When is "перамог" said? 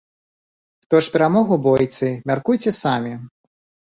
1.15-1.51